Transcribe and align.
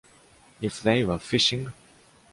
If 0.61 0.81
they 0.81 1.03
were 1.03 1.19
fishing. 1.19 1.73